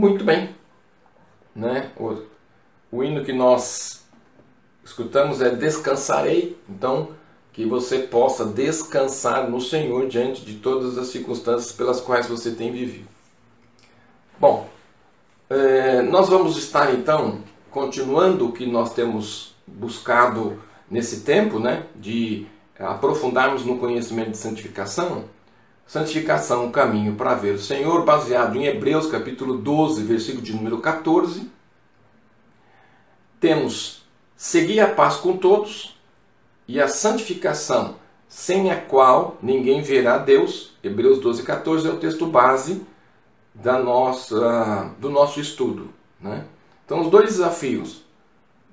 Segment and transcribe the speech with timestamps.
[0.00, 0.56] Muito bem.
[1.54, 1.90] Né?
[1.94, 2.22] O,
[2.90, 4.02] o hino que nós
[4.82, 6.58] escutamos é Descansarei.
[6.66, 7.10] Então,
[7.52, 12.72] que você possa descansar no Senhor diante de todas as circunstâncias pelas quais você tem
[12.72, 13.06] vivido.
[14.38, 14.66] Bom,
[15.50, 22.46] é, nós vamos estar então continuando o que nós temos buscado nesse tempo, né, de
[22.78, 25.26] aprofundarmos no conhecimento de santificação.
[25.90, 30.78] Santificação, o caminho para ver o Senhor, baseado em Hebreus capítulo 12, versículo de número
[30.78, 31.50] 14.
[33.40, 34.04] Temos
[34.36, 35.98] seguir a paz com todos
[36.68, 37.96] e a santificação,
[38.28, 40.76] sem a qual ninguém verá Deus.
[40.80, 42.86] Hebreus 12, 14 é o texto base
[43.52, 45.90] da nossa, do nosso estudo.
[46.20, 46.44] Né?
[46.86, 48.04] Então, os dois desafios: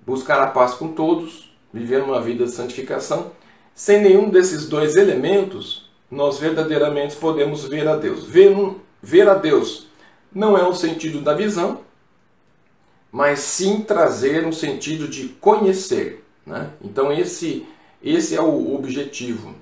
[0.05, 3.31] buscar a paz com todos, viver uma vida de santificação.
[3.73, 8.25] Sem nenhum desses dois elementos, nós verdadeiramente podemos ver a Deus.
[8.25, 8.55] Ver,
[9.01, 9.87] ver a Deus
[10.33, 11.81] não é o sentido da visão,
[13.11, 16.23] mas sim trazer um sentido de conhecer.
[16.45, 16.69] Né?
[16.81, 17.65] Então, esse,
[18.03, 19.55] esse é o objetivo.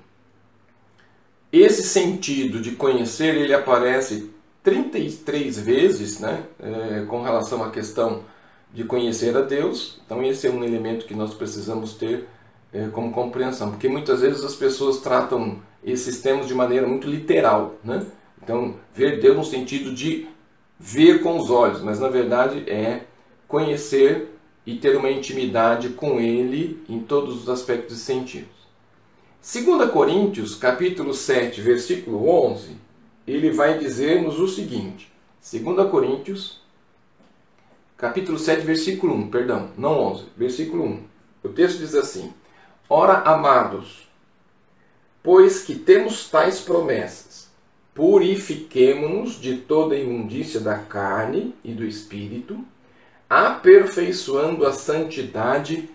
[1.52, 4.30] Esse sentido de conhecer ele aparece
[4.62, 8.24] 33 vezes né, é, com relação à questão
[8.72, 10.00] de conhecer a Deus.
[10.04, 12.26] Então, esse é um elemento que nós precisamos ter
[12.72, 17.76] é, como compreensão, porque muitas vezes as pessoas tratam esses temas de maneira muito literal.
[17.84, 18.04] Né?
[18.42, 20.28] Então, ver Deus no sentido de
[20.78, 23.04] ver com os olhos, mas na verdade é
[23.46, 24.28] conhecer
[24.66, 28.56] e ter uma intimidade com Ele em todos os aspectos e sentidos.
[29.40, 32.76] 2 Coríntios, capítulo 7, versículo 11,
[33.28, 36.60] ele vai dizer-nos o seguinte: 2 Coríntios,
[37.96, 41.04] capítulo 7, versículo 1, perdão, não 11, versículo 1.
[41.44, 42.32] O texto diz assim:
[42.88, 44.05] Ora, amados,
[45.26, 47.50] pois que temos tais promessas,
[47.92, 52.64] purifiquemo-nos de toda imundícia da carne e do espírito,
[53.28, 55.90] aperfeiçoando a santidade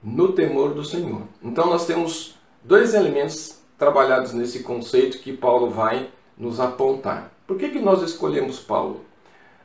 [0.00, 1.22] no temor do Senhor.
[1.42, 6.08] Então, nós temos dois elementos trabalhados nesse conceito que Paulo vai
[6.38, 7.32] nos apontar.
[7.44, 9.04] Por que, que nós escolhemos Paulo?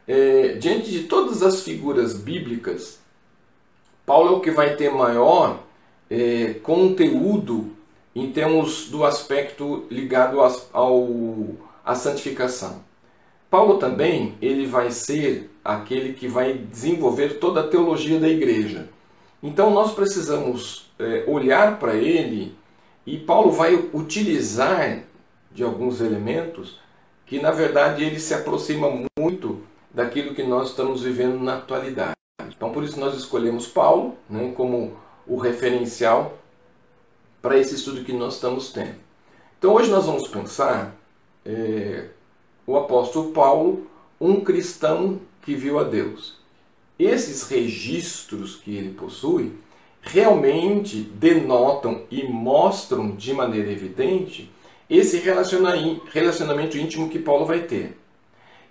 [0.08, 3.00] É, diante de todas as figuras bíblicas,
[4.04, 5.62] Paulo é o que vai ter maior
[6.10, 7.80] é, conteúdo
[8.16, 10.38] em termos do aspecto ligado
[10.74, 11.08] ao,
[11.84, 12.84] à santificação.
[13.50, 18.90] Paulo também ele vai ser aquele que vai desenvolver toda a teologia da igreja.
[19.44, 22.56] Então nós precisamos é, olhar para ele
[23.06, 25.04] e Paulo vai utilizar
[25.52, 26.80] de alguns elementos
[27.26, 32.16] que, na verdade, ele se aproxima muito daquilo que nós estamos vivendo na atualidade.
[32.48, 36.38] Então, por isso, nós escolhemos Paulo né, como o referencial
[37.42, 38.96] para esse estudo que nós estamos tendo.
[39.58, 40.96] Então, hoje nós vamos pensar
[41.46, 42.06] é,
[42.66, 43.88] o apóstolo Paulo,
[44.20, 46.40] um cristão que viu a Deus.
[46.98, 49.54] Esses registros que ele possui
[50.02, 54.52] realmente denotam e mostram de maneira evidente
[54.90, 57.98] esse relacionamento íntimo que Paulo vai ter.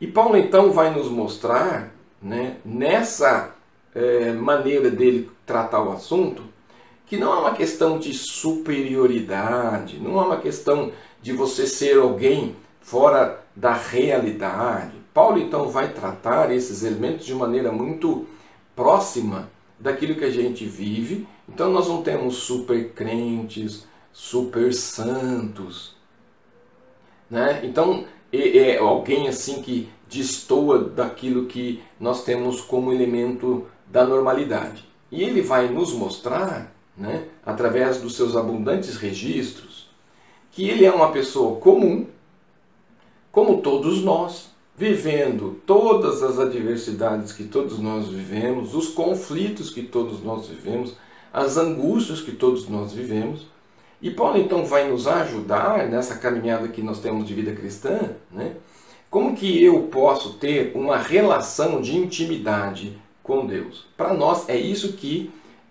[0.00, 3.54] E Paulo então vai nos mostrar, né, nessa
[3.94, 6.42] é, maneira dele tratar o assunto,
[7.10, 12.54] que não é uma questão de superioridade, não é uma questão de você ser alguém
[12.80, 14.92] fora da realidade.
[15.12, 18.26] Paulo então vai tratar esses elementos de maneira muito
[18.76, 21.26] próxima daquilo que a gente vive.
[21.48, 25.96] Então nós não temos super crentes, super santos,
[27.28, 27.60] né?
[27.64, 34.88] Então, é, é alguém assim que destoa daquilo que nós temos como elemento da normalidade.
[35.10, 39.88] E ele vai nos mostrar, né, através dos seus abundantes registros,
[40.52, 42.06] que ele é uma pessoa comum,
[43.32, 50.22] como todos nós, vivendo todas as adversidades que todos nós vivemos, os conflitos que todos
[50.22, 50.94] nós vivemos,
[51.32, 53.46] as angústias que todos nós vivemos,
[54.02, 58.56] e Paulo então vai nos ajudar nessa caminhada que nós temos de vida cristã, né?
[59.10, 63.86] Como que eu posso ter uma relação de intimidade com Deus?
[63.96, 65.30] Para nós é isso que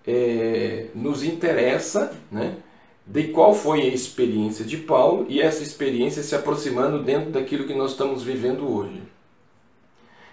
[0.09, 2.57] é, nos interessa, né?
[3.05, 7.73] De qual foi a experiência de Paulo e essa experiência se aproximando dentro daquilo que
[7.73, 9.01] nós estamos vivendo hoje.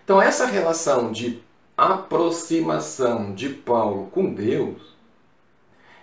[0.05, 1.41] Então, essa relação de
[1.77, 4.97] aproximação de Paulo com Deus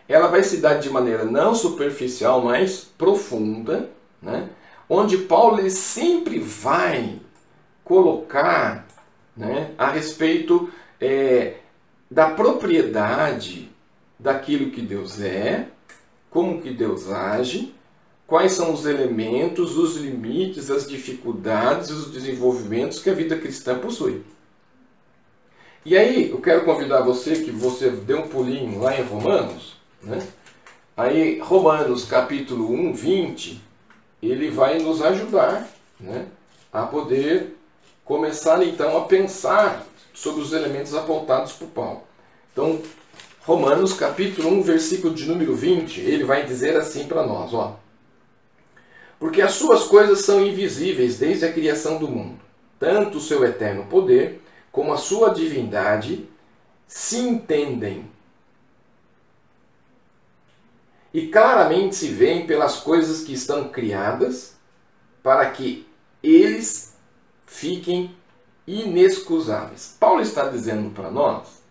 [0.07, 3.89] ela vai se dar de maneira não superficial, mas profunda,
[4.21, 4.49] né?
[4.89, 7.19] onde Paulo ele sempre vai
[7.83, 8.85] colocar
[9.35, 11.55] né, a respeito é,
[12.13, 13.71] da propriedade
[14.19, 15.67] daquilo que Deus é,
[16.29, 17.73] como que Deus age,
[18.27, 24.21] quais são os elementos, os limites, as dificuldades, os desenvolvimentos que a vida cristã possui.
[25.83, 30.25] E aí, eu quero convidar você que você dê um pulinho lá em Romanos, né?
[30.95, 33.59] Aí, Romanos capítulo 1, 20,
[34.21, 35.67] ele vai nos ajudar
[35.99, 36.27] né,
[36.71, 37.57] a poder
[38.05, 39.83] começar então a pensar
[40.13, 42.03] sobre os elementos apontados por Paulo.
[42.51, 42.81] Então,
[43.41, 47.77] Romanos capítulo 1, versículo de número 20, ele vai dizer assim para nós, ó.
[49.19, 52.39] Porque as suas coisas são invisíveis desde a criação do mundo,
[52.79, 56.27] tanto o seu eterno poder como a sua divindade
[56.87, 58.09] se entendem.
[61.13, 64.55] E claramente se veem pelas coisas que estão criadas,
[65.21, 65.87] para que
[66.21, 66.97] eles
[67.45, 68.15] fiquem
[68.67, 69.97] inexcusáveis.
[69.99, 71.61] Paulo está dizendo para nós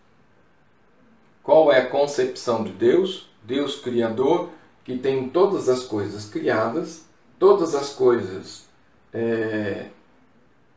[1.42, 4.50] qual é a concepção de Deus, Deus Criador,
[4.84, 7.04] que tem todas as coisas criadas,
[7.38, 8.68] todas as coisas
[9.12, 9.86] é,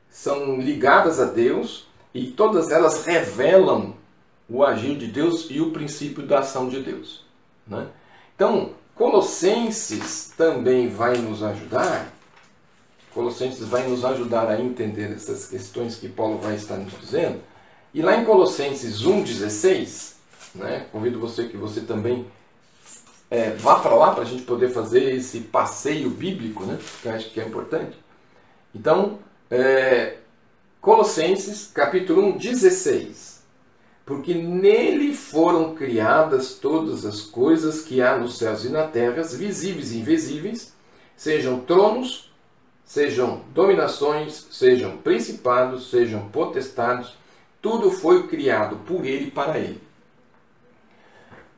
[0.10, 3.94] são ligadas a Deus, e todas elas revelam
[4.48, 7.26] o agir de Deus e o princípio da ação de Deus.
[7.68, 7.88] Né?
[8.34, 12.14] Então, Colossenses também vai nos ajudar.
[13.16, 17.40] Colossenses vai nos ajudar a entender essas questões que Paulo vai estar nos dizendo.
[17.94, 20.16] E lá em Colossenses 1,16,
[20.54, 22.28] né, convido você que você também
[23.32, 27.14] é, vá para lá para a gente poder fazer esse passeio bíblico, né, que eu
[27.14, 27.98] acho que é importante.
[28.76, 29.18] Então,
[29.50, 30.18] é,
[30.82, 33.46] Colossenses, capítulo 1, 16.
[34.06, 39.94] Porque nele foram criadas todas as coisas que há nos céus e na terra, visíveis
[39.94, 40.74] e invisíveis,
[41.16, 42.25] sejam tronos,
[42.86, 47.14] sejam dominações, sejam principados, sejam potestades,
[47.62, 49.82] tudo foi criado por ele e para ele.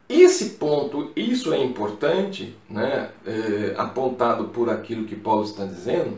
[0.08, 6.18] Esse ponto, isso é importante, né, é, apontado por aquilo que Paulo está dizendo,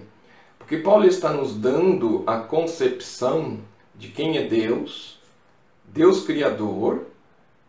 [0.59, 3.57] porque Paulo está nos dando a concepção
[3.95, 5.19] de quem é Deus,
[5.85, 7.07] Deus Criador,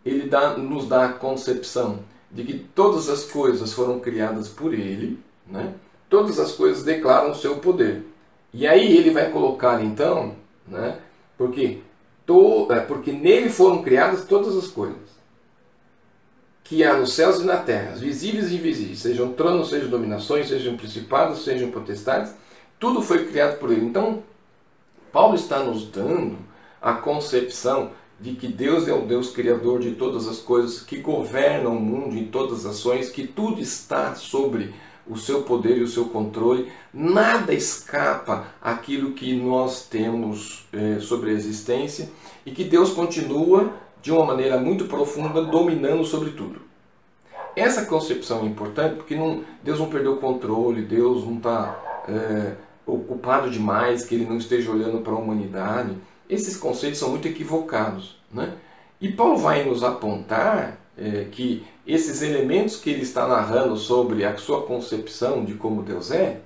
[0.05, 2.01] ele dá, nos dá a concepção
[2.31, 5.75] de que todas as coisas foram criadas por ele, né?
[6.11, 8.05] Todas as coisas declaram o seu poder.
[8.53, 10.35] E aí ele vai colocar então,
[10.67, 10.99] né?
[11.39, 11.79] porque,
[12.27, 15.11] to, é, porque nele foram criadas todas as coisas
[16.65, 20.77] que há nos céus e na terra, visíveis e invisíveis, sejam tronos, sejam dominações, sejam
[20.77, 22.33] principados, sejam potestades,
[22.79, 23.85] tudo foi criado por ele.
[23.85, 24.23] Então,
[25.11, 26.39] Paulo está nos dando
[26.81, 27.91] a concepção
[28.21, 32.17] de que Deus é o Deus criador de todas as coisas, que governa o mundo
[32.17, 34.73] em todas as ações, que tudo está sobre
[35.11, 41.31] o seu poder e o seu controle, nada escapa àquilo que nós temos é, sobre
[41.31, 42.09] a existência
[42.47, 46.61] e que Deus continua de uma maneira muito profunda dominando sobre tudo.
[47.57, 52.55] Essa concepção é importante porque não, Deus não perdeu o controle, Deus não está é,
[52.87, 55.97] ocupado demais, que ele não esteja olhando para a humanidade.
[56.29, 58.17] Esses conceitos são muito equivocados.
[58.33, 58.55] Né?
[59.01, 64.37] E Paulo vai nos apontar é, que esses elementos que ele está narrando sobre a
[64.37, 66.41] sua concepção de como Deus é,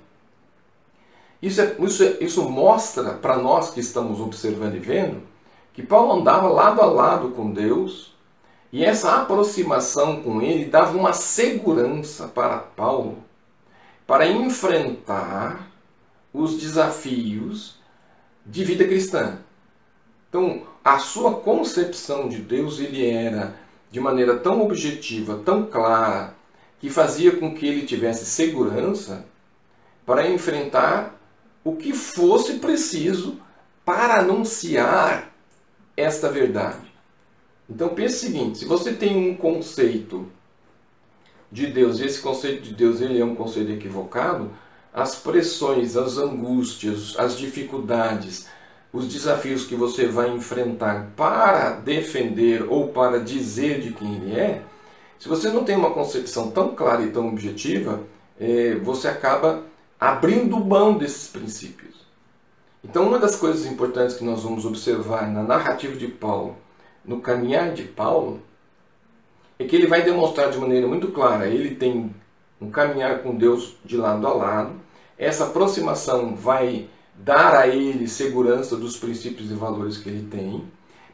[1.42, 5.22] isso, é, isso, é, isso mostra para nós que estamos observando e vendo
[5.74, 8.14] que Paulo andava lado a lado com Deus
[8.72, 13.18] e essa aproximação com ele dava uma segurança para Paulo
[14.06, 15.68] para enfrentar
[16.32, 17.78] os desafios
[18.44, 19.38] de vida cristã.
[20.28, 23.54] Então, a sua concepção de Deus ele era
[23.94, 26.34] de maneira tão objetiva, tão clara,
[26.80, 29.24] que fazia com que ele tivesse segurança
[30.04, 31.16] para enfrentar
[31.62, 33.40] o que fosse preciso
[33.84, 35.32] para anunciar
[35.96, 36.92] esta verdade.
[37.70, 40.26] Então pense o seguinte, se você tem um conceito
[41.52, 44.50] de Deus, e esse conceito de Deus ele é um conceito equivocado,
[44.92, 48.48] as pressões, as angústias, as dificuldades,
[48.94, 54.62] os desafios que você vai enfrentar para defender ou para dizer de quem ele é,
[55.18, 58.00] se você não tem uma concepção tão clara e tão objetiva,
[58.38, 59.64] é, você acaba
[59.98, 62.06] abrindo mão desses princípios.
[62.84, 66.56] Então, uma das coisas importantes que nós vamos observar na narrativa de Paulo,
[67.04, 68.42] no caminhar de Paulo,
[69.58, 72.14] é que ele vai demonstrar de maneira muito clara: ele tem
[72.60, 74.72] um caminhar com Deus de lado a lado,
[75.18, 80.64] essa aproximação vai dar a ele segurança dos princípios e valores que ele tem,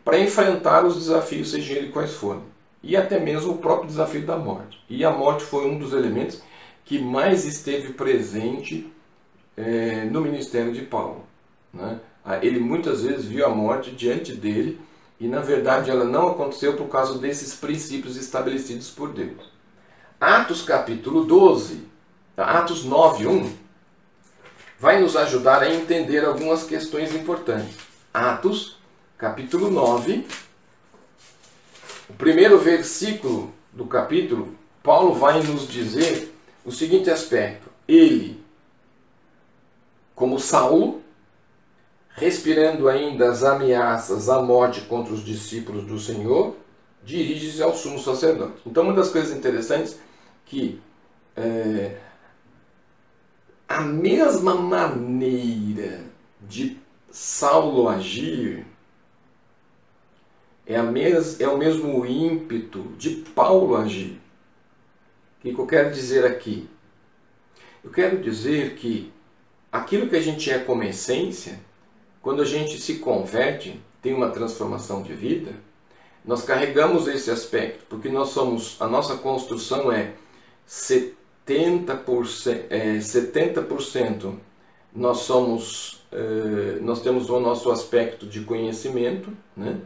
[0.04, 2.42] para enfrentar os desafios, sejam eles quais forem.
[2.83, 4.83] E até mesmo o próprio desafio da morte.
[4.88, 6.42] E a morte foi um dos elementos
[6.85, 8.90] que mais esteve presente
[9.57, 11.25] é, no ministério de Paulo.
[11.73, 12.00] Né?
[12.42, 14.80] Ele muitas vezes viu a morte diante dele
[15.19, 19.50] e, na verdade, ela não aconteceu por causa desses princípios estabelecidos por Deus.
[20.19, 21.83] Atos capítulo 12,
[22.37, 23.52] Atos 9, 1,
[24.80, 27.76] vai nos ajudar a entender algumas questões importantes.
[28.12, 28.78] Atos,
[29.18, 30.26] capítulo 9,
[32.08, 36.34] o primeiro versículo do capítulo, Paulo vai nos dizer
[36.64, 38.42] o seguinte aspecto: ele,
[40.14, 41.02] como Saul,
[42.14, 46.56] respirando ainda as ameaças à morte contra os discípulos do Senhor,
[47.04, 48.62] dirige-se ao sumo sacerdote.
[48.66, 50.00] Então, uma das coisas interessantes
[50.46, 50.80] que
[51.37, 51.96] é,
[53.70, 56.02] a mesma maneira
[56.40, 56.76] de
[57.08, 58.66] Saulo agir
[60.66, 64.20] é, mes, é o mesmo ímpeto de Paulo agir.
[65.38, 66.68] O que eu quero dizer aqui?
[67.84, 69.12] Eu quero dizer que
[69.70, 71.60] aquilo que a gente é como essência,
[72.20, 75.52] quando a gente se converte, tem uma transformação de vida,
[76.24, 80.14] nós carregamos esse aspecto, porque nós somos, a nossa construção é
[80.68, 81.19] 70%,
[82.71, 84.35] é, 70%
[84.95, 89.78] nós somos, é, nós temos o nosso aspecto de conhecimento, né?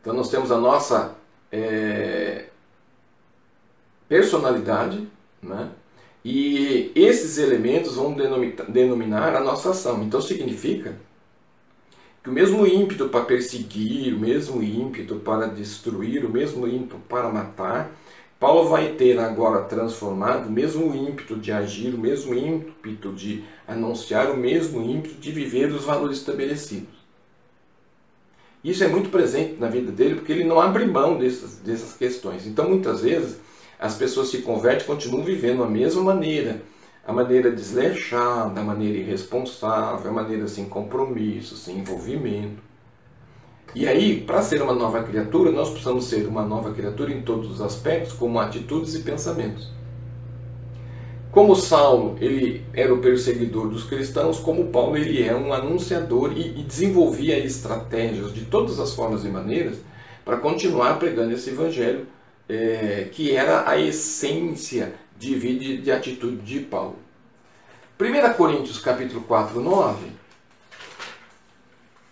[0.00, 1.16] Então nós temos a nossa
[1.52, 2.46] é,
[4.08, 5.06] personalidade,
[5.42, 5.70] né?
[6.24, 8.14] E esses elementos vão
[8.68, 10.02] denominar a nossa ação.
[10.02, 10.96] Então significa
[12.22, 17.28] que o mesmo ímpeto para perseguir, o mesmo ímpeto para destruir, o mesmo ímpeto para
[17.28, 17.90] matar,
[18.38, 24.30] Paulo vai ter agora transformado o mesmo ímpeto de agir, o mesmo ímpeto de anunciar,
[24.30, 26.98] o mesmo ímpeto de viver os valores estabelecidos.
[28.62, 32.46] Isso é muito presente na vida dele porque ele não abre mão dessas, dessas questões.
[32.46, 33.40] Então, muitas vezes,
[33.78, 36.62] as pessoas se convertem e continuam vivendo a mesma maneira.
[37.04, 42.67] A maneira desleixada, a maneira irresponsável, a maneira sem compromisso, sem envolvimento.
[43.74, 47.50] E aí, para ser uma nova criatura, nós precisamos ser uma nova criatura em todos
[47.50, 49.70] os aspectos, como atitudes e pensamentos.
[51.30, 56.60] Como Saulo ele era o perseguidor dos cristãos, como Paulo ele é um anunciador e,
[56.60, 59.76] e desenvolvia estratégias de todas as formas e maneiras
[60.24, 62.06] para continuar pregando esse evangelho
[62.48, 66.96] é, que era a essência de vida e de atitude de Paulo.
[68.00, 70.06] 1 Coríntios capítulo 4, 9,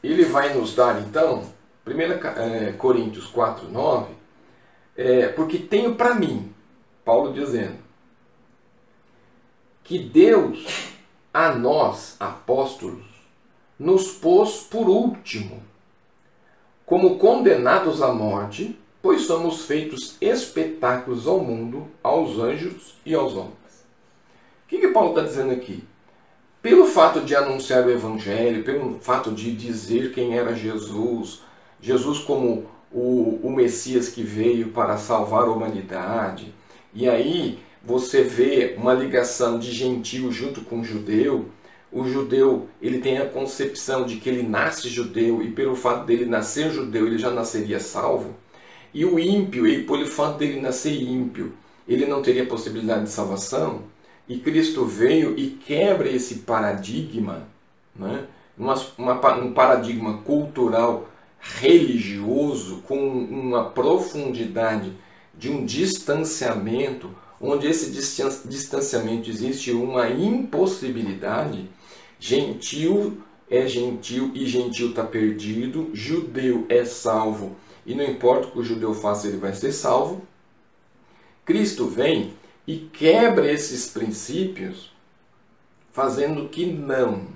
[0.06, 1.44] ele vai nos dar então,
[1.86, 1.90] 1
[2.40, 4.14] é, Coríntios 4, 9,
[4.96, 6.52] é, porque tenho para mim,
[7.04, 7.78] Paulo dizendo,
[9.84, 10.94] que Deus
[11.32, 13.04] a nós, apóstolos,
[13.78, 15.62] nos pôs por último,
[16.84, 23.86] como condenados à morte, pois somos feitos espetáculos ao mundo, aos anjos e aos homens.
[24.64, 25.84] O que, que Paulo está dizendo aqui?
[26.66, 31.40] Pelo fato de anunciar o Evangelho, pelo fato de dizer quem era Jesus,
[31.80, 36.52] Jesus como o, o Messias que veio para salvar a humanidade,
[36.92, 41.44] e aí você vê uma ligação de gentil junto com judeu,
[41.92, 46.26] o judeu ele tem a concepção de que ele nasce judeu e pelo fato dele
[46.26, 48.34] nascer judeu ele já nasceria salvo.
[48.92, 51.52] E o ímpio, ele, pelo fato dele nascer ímpio,
[51.86, 53.82] ele não teria possibilidade de salvação.
[54.28, 57.46] E Cristo veio e quebra esse paradigma,
[57.94, 58.26] né?
[58.56, 64.92] uma, uma, um paradigma cultural religioso com uma profundidade
[65.34, 71.68] de um distanciamento onde esse distanciamento existe uma impossibilidade,
[72.18, 73.18] gentil
[73.48, 77.54] é gentil e gentil está perdido, judeu é salvo
[77.84, 80.22] e não importa o que o judeu faça, ele vai ser salvo.
[81.44, 82.34] Cristo vem
[82.66, 84.92] e quebra esses princípios,
[85.92, 87.28] fazendo que não,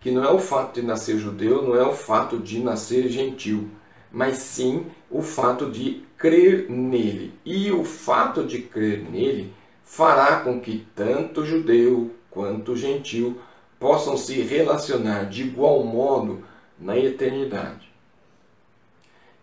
[0.00, 3.68] que não é o fato de nascer judeu, não é o fato de nascer gentil,
[4.10, 7.34] mas sim o fato de crer nele.
[7.44, 13.38] E o fato de crer nele fará com que tanto judeu quanto gentil
[13.78, 16.42] possam se relacionar de igual modo
[16.78, 17.92] na eternidade.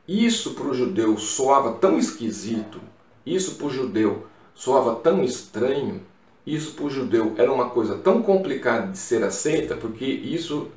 [0.07, 2.81] Isso para o judeu soava tão esquisito,
[3.25, 6.01] isso para o judeu soava tão estranho,
[6.45, 10.69] isso para o judeu era uma coisa tão complicada de ser aceita, porque isso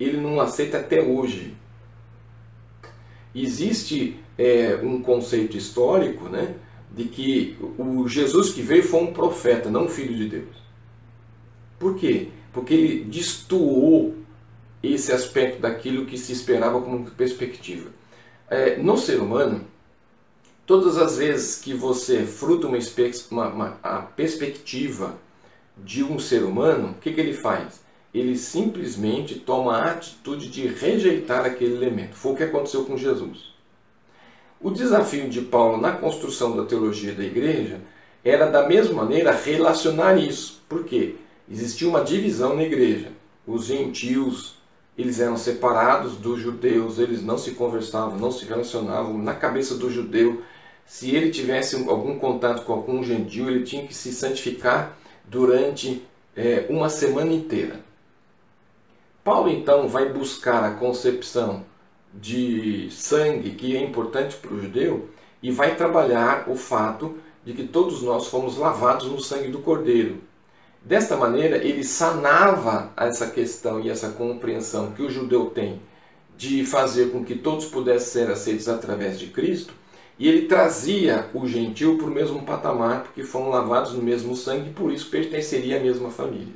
[0.00, 1.54] ele não aceita até hoje.
[3.34, 6.54] Existe é, um conceito histórico né,
[6.90, 10.62] de que o Jesus que veio foi um profeta, não um filho de Deus.
[11.78, 12.28] Por quê?
[12.52, 14.14] Porque ele destoou
[14.82, 17.90] esse aspecto daquilo que se esperava como perspectiva.
[18.48, 19.64] É, no ser humano,
[20.66, 22.78] todas as vezes que você fruta uma,
[23.30, 25.16] uma, uma a perspectiva
[25.76, 27.80] de um ser humano, o que, que ele faz?
[28.12, 32.14] Ele simplesmente toma a atitude de rejeitar aquele elemento.
[32.14, 33.52] Foi o que aconteceu com Jesus.
[34.60, 37.80] O desafio de Paulo na construção da teologia da igreja
[38.22, 40.62] era, da mesma maneira, relacionar isso.
[40.68, 41.16] Por quê?
[41.50, 43.10] Existia uma divisão na igreja.
[43.46, 44.62] Os gentios
[44.96, 49.16] eles eram separados dos judeus, eles não se conversavam, não se relacionavam.
[49.16, 50.42] Na cabeça do judeu,
[50.86, 56.02] se ele tivesse algum contato com algum gentil, ele tinha que se santificar durante
[56.36, 57.80] é, uma semana inteira.
[59.24, 61.64] Paulo então vai buscar a concepção
[62.12, 65.08] de sangue que é importante para o judeu
[65.42, 70.20] e vai trabalhar o fato de que todos nós fomos lavados no sangue do Cordeiro.
[70.84, 75.80] Desta maneira, ele sanava essa questão e essa compreensão que o judeu tem
[76.36, 79.74] de fazer com que todos pudessem ser aceitos através de Cristo,
[80.22, 84.70] e ele trazia o gentil para o mesmo patamar, porque foram lavados no mesmo sangue
[84.70, 86.54] e por isso pertenceria à mesma família.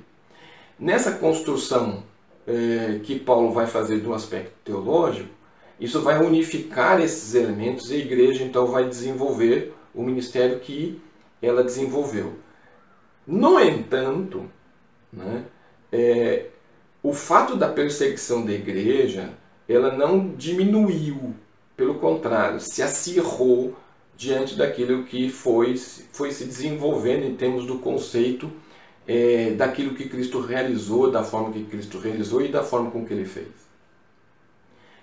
[0.79, 2.05] Nessa construção
[2.47, 5.29] eh, que Paulo vai fazer do aspecto teológico,
[5.81, 11.03] isso vai unificar esses elementos e a igreja então vai desenvolver o ministério que
[11.43, 12.35] ela desenvolveu.
[13.27, 14.49] No entanto,
[15.13, 15.43] né,
[15.91, 16.47] é,
[17.03, 19.31] o fato da perseguição da igreja
[19.69, 21.35] ela não diminuiu,
[21.77, 23.77] pelo contrário, se acirrou
[24.17, 28.51] diante daquilo que foi, foi se desenvolvendo em termos do conceito
[29.07, 33.13] é, daquilo que Cristo realizou, da forma que Cristo realizou e da forma com que
[33.13, 33.49] ele fez.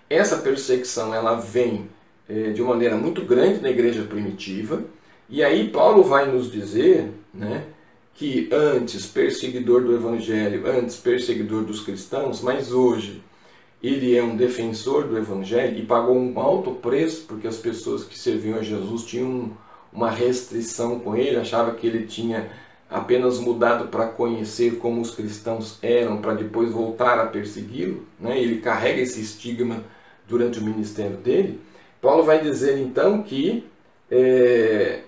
[0.09, 1.89] Essa perseguição ela vem
[2.27, 4.83] é, de uma maneira muito grande na igreja primitiva,
[5.29, 7.65] e aí Paulo vai nos dizer né,
[8.13, 13.23] que antes perseguidor do evangelho, antes perseguidor dos cristãos, mas hoje
[13.83, 18.17] ele é um defensor do evangelho e pagou um alto preço porque as pessoas que
[18.17, 19.51] serviam a Jesus tinham
[19.91, 22.49] uma restrição com ele, achava que ele tinha
[22.89, 28.39] apenas mudado para conhecer como os cristãos eram, para depois voltar a persegui-lo, né?
[28.39, 29.83] ele carrega esse estigma
[30.27, 31.59] durante o ministério dele.
[32.01, 33.67] Paulo vai dizer então que
[34.09, 35.01] é,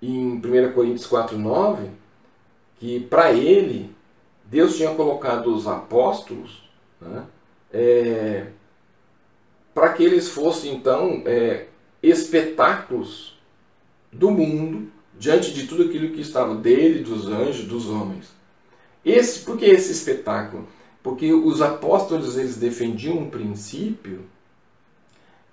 [0.00, 1.88] em 1 Coríntios 4,9
[2.78, 3.90] que para ele
[4.44, 6.68] Deus tinha colocado os apóstolos
[7.00, 7.24] né,
[7.72, 8.46] é,
[9.74, 11.66] para que eles fossem então é,
[12.02, 13.38] espetáculos
[14.12, 18.30] do mundo diante de tudo aquilo que estava dele, dos anjos, dos homens.
[19.04, 20.66] Esse, por que esse espetáculo?
[21.02, 24.24] Porque os apóstolos eles defendiam um princípio,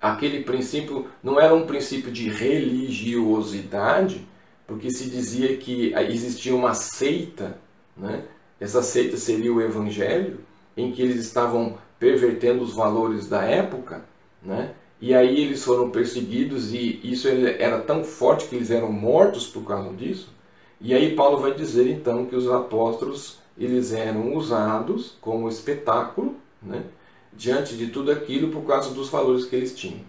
[0.00, 4.26] aquele princípio não era um princípio de religiosidade,
[4.66, 7.58] porque se dizia que existia uma seita,
[7.96, 8.24] né?
[8.60, 10.40] essa seita seria o Evangelho,
[10.76, 14.04] em que eles estavam pervertendo os valores da época,
[14.42, 14.74] né?
[15.00, 19.64] e aí eles foram perseguidos e isso era tão forte que eles eram mortos por
[19.64, 20.28] causa disso.
[20.80, 26.84] E aí Paulo vai dizer então que os apóstolos eles eram usados como espetáculo, né?
[27.32, 30.00] diante de tudo aquilo por causa dos valores que eles tinham.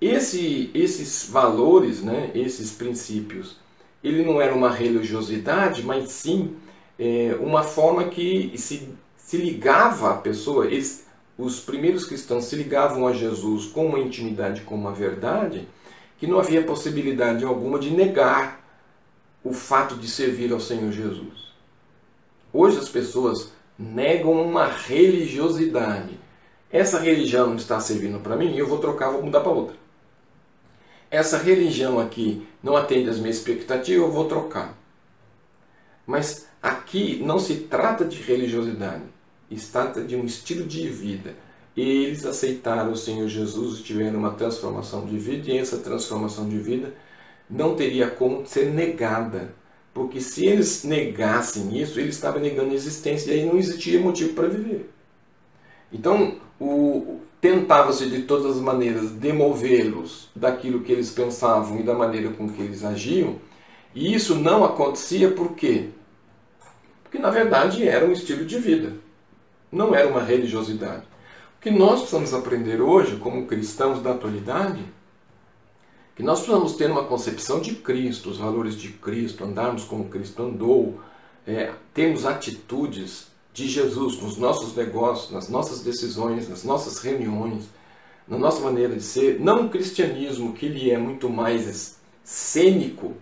[0.00, 3.56] Esse, esses valores, né, esses princípios,
[4.02, 6.56] ele não era uma religiosidade, mas sim
[6.98, 8.88] é, uma forma que se,
[9.28, 10.66] se ligava à pessoa.
[10.66, 15.68] Eles, os primeiros cristãos se ligavam a Jesus com uma intimidade, com uma verdade,
[16.16, 18.64] que não havia possibilidade alguma de negar
[19.44, 21.52] o fato de servir ao Senhor Jesus.
[22.52, 26.18] Hoje as pessoas negam uma religiosidade.
[26.70, 29.76] Essa religião não está servindo para mim, eu vou trocar, vou mudar para outra
[31.10, 34.74] essa religião aqui não atende às minhas expectativas, eu vou trocar.
[36.06, 39.02] Mas aqui não se trata de religiosidade,
[39.56, 41.34] se de um estilo de vida.
[41.76, 46.58] Eles aceitaram o Senhor Jesus e tiveram uma transformação de vida, e essa transformação de
[46.58, 46.92] vida
[47.48, 49.54] não teria como ser negada.
[49.94, 54.34] Porque se eles negassem isso, eles estavam negando a existência e aí não existia motivo
[54.34, 54.90] para viver.
[55.92, 56.36] Então,
[57.40, 62.60] tentava-se de todas as maneiras demovê-los daquilo que eles pensavam e da maneira com que
[62.60, 63.36] eles agiam,
[63.94, 65.88] e isso não acontecia por quê?
[67.02, 68.92] Porque na verdade era um estilo de vida,
[69.70, 71.02] não era uma religiosidade.
[71.58, 74.84] O que nós precisamos aprender hoje, como cristãos da atualidade,
[76.14, 80.42] que nós precisamos ter uma concepção de Cristo, os valores de Cristo, andarmos como Cristo
[80.42, 81.00] andou,
[81.46, 87.68] é, termos atitudes de Jesus nos nossos negócios, nas nossas decisões, nas nossas reuniões,
[88.26, 93.14] na nossa maneira de ser, não um cristianismo que ele é muito mais cênico,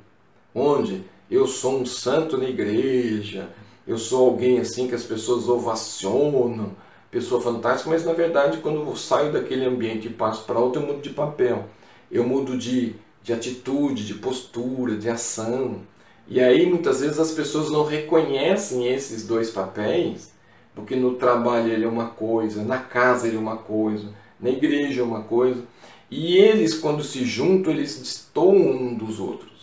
[0.54, 3.48] onde eu sou um santo na igreja,
[3.86, 6.72] eu sou alguém assim que as pessoas ovacionam,
[7.10, 10.86] pessoa fantástica, mas na verdade quando eu saio daquele ambiente e passo para outro, eu
[10.86, 11.64] mudo de papel,
[12.10, 15.80] eu mudo de, de atitude, de postura, de ação.
[16.28, 20.32] E aí muitas vezes as pessoas não reconhecem esses dois papéis,
[20.74, 24.08] porque no trabalho ele é uma coisa, na casa ele é uma coisa,
[24.40, 25.62] na igreja é uma coisa,
[26.10, 29.55] e eles quando se juntam, eles destoam um dos outros.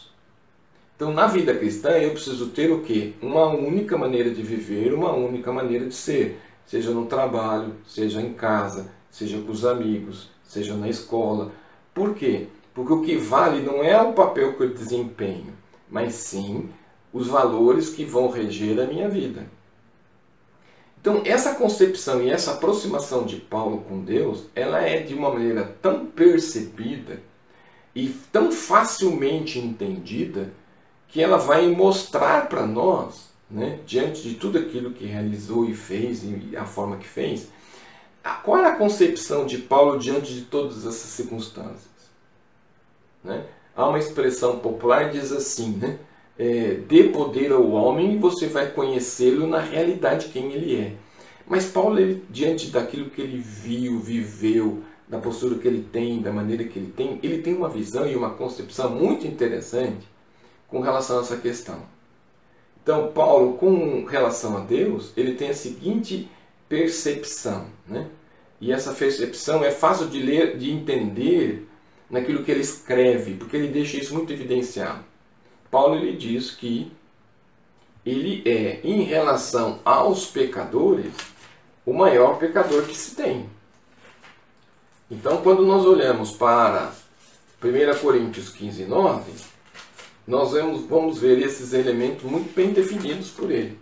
[0.95, 3.13] Então na vida cristã eu preciso ter o quê?
[3.21, 6.39] Uma única maneira de viver, uma única maneira de ser.
[6.65, 11.51] seja no trabalho, seja em casa, seja com os amigos, seja na escola.
[11.93, 12.47] Por quê?
[12.73, 15.53] Porque o que vale não é o papel que eu desempenho,
[15.89, 16.69] mas sim
[17.11, 19.45] os valores que vão reger a minha vida.
[20.99, 25.75] Então, essa concepção e essa aproximação de Paulo com Deus, ela é de uma maneira
[25.81, 27.21] tão percebida
[27.93, 30.51] e tão facilmente entendida
[31.13, 36.23] que ela vai mostrar para nós, né, diante de tudo aquilo que realizou e fez
[36.23, 37.49] e a forma que fez,
[38.43, 41.93] qual era a concepção de Paulo diante de todas essas circunstâncias.
[43.23, 43.45] Né?
[43.75, 45.99] Há uma expressão popular que diz assim, né?
[46.35, 50.93] É, dê poder ao homem e você vai conhecê-lo na realidade quem ele é.
[51.45, 56.31] Mas Paulo, ele, diante daquilo que ele viu, viveu, da postura que ele tem, da
[56.31, 60.11] maneira que ele tem, ele tem uma visão e uma concepção muito interessante
[60.73, 61.83] com relação a essa questão.
[62.81, 66.27] Então, Paulo, com relação a Deus, ele tem a seguinte
[66.67, 68.07] percepção, né?
[68.59, 71.67] E essa percepção é fácil de ler, de entender
[72.09, 75.05] naquilo que ele escreve, porque ele deixa isso muito evidenciado.
[75.69, 76.91] Paulo ele diz que
[78.03, 81.13] ele é, em relação aos pecadores,
[81.85, 83.47] o maior pecador que se tem.
[85.11, 86.91] Então, quando nós olhamos para
[87.63, 89.52] 1 Coríntios 15, 9,
[90.25, 90.53] nós
[90.87, 93.77] vamos, ver esses elementos muito bem definidos por ele.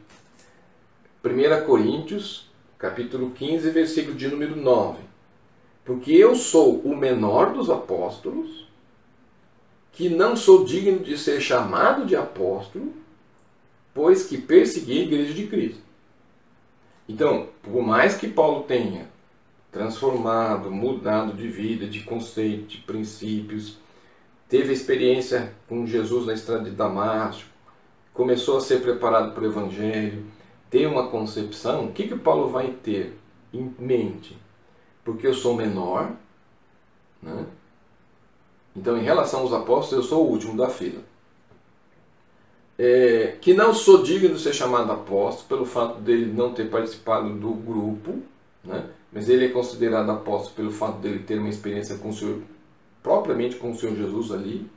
[1.23, 2.49] 1 Coríntios,
[2.79, 4.99] capítulo 15, versículo de número 9.
[5.85, 8.67] Porque eu sou o menor dos apóstolos,
[9.91, 12.91] que não sou digno de ser chamado de apóstolo,
[13.93, 15.81] pois que persegui a igreja de Cristo.
[17.07, 19.09] Então, por mais que Paulo tenha
[19.71, 23.77] transformado, mudado de vida, de conceito, de princípios,
[24.51, 27.49] teve experiência com Jesus na estrada de Damasco,
[28.13, 30.25] começou a ser preparado para o Evangelho,
[30.69, 33.17] tem uma concepção, o que, que Paulo vai ter
[33.51, 34.37] em mente?
[35.03, 36.11] Porque eu sou menor,
[37.23, 37.45] né?
[38.75, 41.01] então em relação aos apóstolos, eu sou o último da fila
[42.83, 47.29] é, que não sou digno de ser chamado apóstolo pelo fato dele não ter participado
[47.35, 48.23] do grupo,
[48.63, 48.89] né?
[49.13, 52.41] mas ele é considerado apóstolo pelo fato dele ter uma experiência com o Senhor,
[53.01, 54.69] propriamente com o Senhor Jesus ali,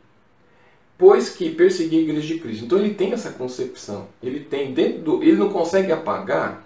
[0.97, 2.65] pois que persegui a igreja de Cristo.
[2.65, 6.65] Então ele tem essa concepção, ele tem dentro do, ele não consegue apagar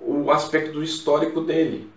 [0.00, 1.88] o aspecto histórico dele,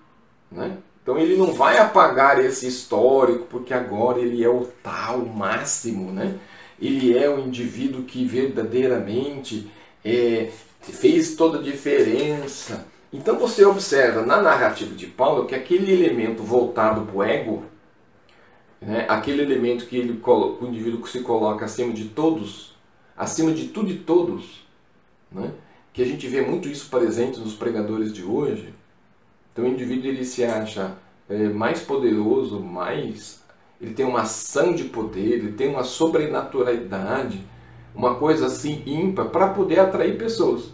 [0.52, 0.78] né?
[1.02, 6.40] Então ele não vai apagar esse histórico porque agora ele é o tal máximo, né?
[6.82, 9.70] ele é um indivíduo que verdadeiramente
[10.04, 10.50] é,
[10.82, 12.86] fez toda a diferença.
[13.12, 17.64] Então você observa na narrativa de Paulo que aquele elemento voltado para o ego,
[18.82, 22.76] né, aquele elemento que ele, o indivíduo se coloca acima de todos,
[23.18, 24.66] acima de tudo e todos,
[25.32, 25.52] né,
[25.92, 28.74] que a gente vê muito isso presente nos pregadores de hoje.
[29.52, 30.96] Então o indivíduo ele se acha
[31.28, 33.44] é, mais poderoso, mais
[33.82, 37.42] ele tem uma ação de poder, ele tem uma sobrenaturalidade,
[37.96, 40.72] uma coisa assim ímpar para poder atrair pessoas.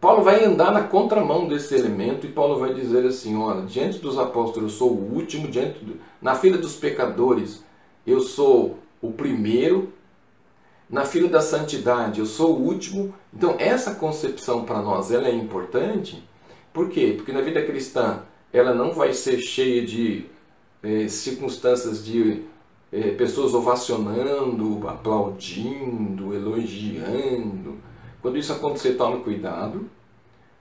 [0.00, 4.18] Paulo vai andar na contramão desse elemento e Paulo vai dizer assim: olha, diante dos
[4.18, 7.64] apóstolos eu sou o último, diante do, na fila dos pecadores
[8.06, 9.92] eu sou o primeiro,
[10.88, 13.12] na fila da santidade eu sou o último.
[13.34, 16.22] Então essa concepção para nós ela é importante.
[16.72, 17.14] Por quê?
[17.16, 20.26] Porque na vida cristã ela não vai ser cheia de
[20.82, 22.44] é, circunstâncias de
[22.92, 27.87] é, pessoas ovacionando, aplaudindo, elogiando.
[28.20, 29.88] Quando isso acontecer, tome cuidado.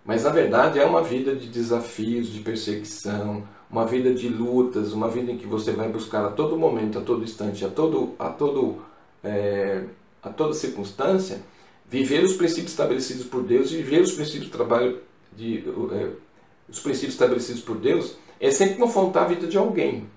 [0.06, 5.10] Mas na verdade é uma vida de desafios, de perseguição, uma vida de lutas, uma
[5.10, 8.30] vida em que você vai buscar a todo momento, a todo instante, a todo, a
[8.30, 8.82] todo,
[9.22, 9.84] é,
[10.24, 11.41] a toda circunstância,
[11.89, 15.02] viver os princípios estabelecidos por Deus e viver os princípios trabalho
[15.36, 16.10] de, é,
[16.70, 20.08] os princípios estabelecidos por Deus é sempre confrontar a vida de alguém.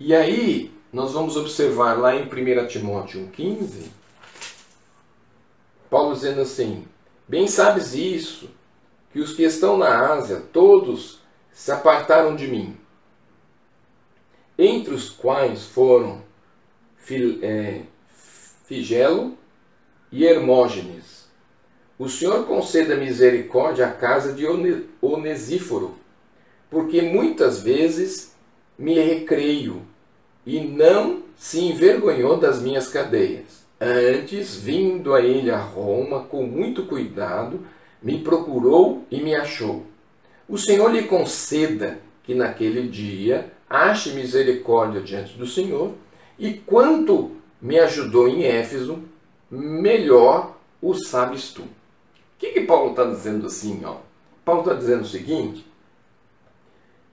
[0.00, 3.86] E aí, nós vamos observar lá em 1 Timóteo 1,15,
[5.92, 6.86] Paulo dizendo assim:
[7.28, 8.48] Bem sabes isso,
[9.12, 11.20] que os que estão na Ásia, todos
[11.52, 12.78] se apartaram de mim,
[14.56, 16.22] entre os quais foram
[17.42, 17.82] é,
[18.64, 19.36] Figelo
[20.10, 21.28] e Hermógenes.
[21.98, 24.46] O Senhor conceda misericórdia à casa de
[25.02, 25.98] Onesíforo,
[26.70, 28.34] porque muitas vezes
[28.78, 29.82] me recreio
[30.46, 33.61] e não se envergonhou das minhas cadeias.
[33.84, 37.66] Antes, vindo a ele a Roma com muito cuidado,
[38.00, 39.84] me procurou e me achou.
[40.48, 45.94] O Senhor lhe conceda que naquele dia ache misericórdia diante do Senhor,
[46.38, 49.02] e quanto me ajudou em Éfeso,
[49.50, 51.62] melhor o sabes tu.
[51.62, 51.68] O
[52.38, 53.82] que, que Paulo está dizendo assim?
[53.84, 53.96] Ó?
[54.44, 55.66] Paulo está dizendo o seguinte: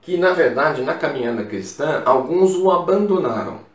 [0.03, 3.67] que na verdade na caminhada cristã alguns o abandonaram.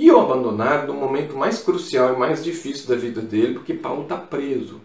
[0.00, 4.04] E o abandonaram no momento mais crucial e mais difícil da vida dele, porque Paulo
[4.04, 4.80] está preso.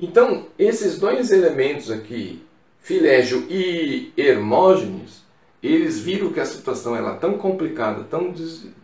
[0.00, 2.42] Então, esses dois elementos aqui,
[2.80, 5.22] Filégio e Hermógenes,
[5.62, 8.32] eles viram que a situação era tão complicada, tão,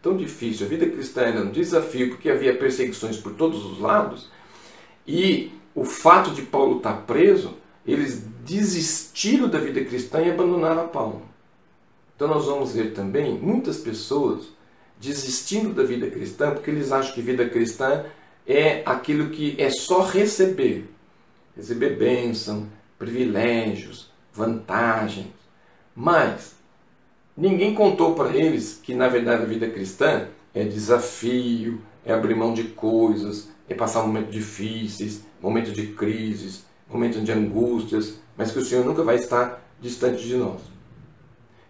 [0.03, 4.29] tão difícil, a vida cristã era um desafio, porque havia perseguições por todos os lados,
[5.07, 7.55] e o fato de Paulo estar preso,
[7.87, 11.34] eles desistiram da vida cristã e abandonaram Paulo.
[12.15, 14.49] Então nós vamos ver também muitas pessoas
[15.01, 18.05] desistindo da vida cristã porque eles acham que vida cristã
[18.47, 20.89] é aquilo que é só receber.
[21.57, 25.27] Receber bênção, privilégios, vantagens.
[25.95, 26.55] Mas
[27.37, 32.55] ninguém contou para eles que na verdade a vida cristã é desafio, é abrir mão
[32.55, 38.65] de coisas, é passar momentos difíceis, momentos de crises, momentos de angústias, mas que o
[38.65, 40.74] Senhor nunca vai estar distante de nós.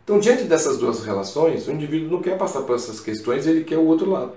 [0.05, 3.79] Então, diante dessas duas relações, o indivíduo não quer passar por essas questões, ele quer
[3.79, 4.35] o outro lado.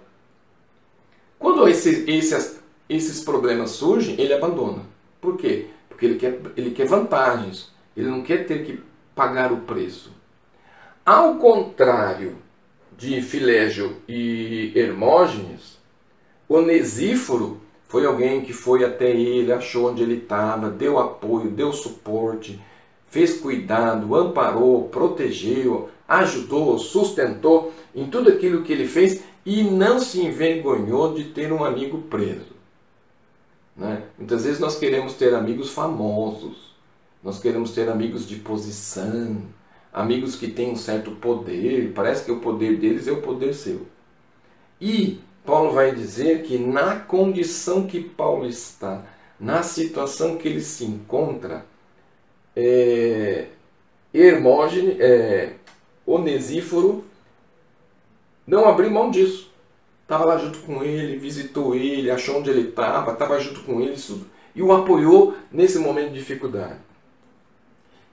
[1.38, 4.84] Quando esse, esses, esses problemas surgem, ele abandona.
[5.20, 5.68] Por quê?
[5.90, 8.82] Porque ele quer, ele quer vantagens, ele não quer ter que
[9.14, 10.12] pagar o preço.
[11.06, 12.38] Ao contrário
[12.98, 15.78] de Filégio e Hermógenes,
[16.48, 22.60] Onesíforo foi alguém que foi até ele, achou onde ele estava, deu apoio, deu suporte,
[23.18, 30.22] fez cuidado, amparou, protegeu, ajudou, sustentou em tudo aquilo que ele fez e não se
[30.24, 32.56] envergonhou de ter um amigo preso.
[33.76, 34.04] Né?
[34.20, 36.76] Muitas vezes nós queremos ter amigos famosos,
[37.24, 39.42] nós queremos ter amigos de posição,
[39.92, 43.88] amigos que têm um certo poder, parece que o poder deles é o poder seu.
[44.80, 49.04] E Paulo vai dizer que na condição que Paulo está,
[49.40, 51.66] na situação que ele se encontra,
[52.60, 53.48] é,
[54.14, 55.54] Hermógenes, é,
[56.06, 57.06] Onesíforo,
[58.46, 59.52] não abriu mão disso.
[60.02, 63.96] Estava lá junto com ele, visitou ele, achou onde ele estava, estava junto com ele
[64.56, 66.80] e o apoiou nesse momento de dificuldade.